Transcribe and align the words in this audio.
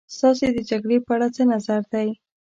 ستاسې 0.15 0.47
د 0.55 0.59
جګړې 0.69 0.97
په 1.05 1.11
اړه 1.15 1.27
څه 1.35 1.41
نظر 1.53 1.81
دی. 1.93 2.07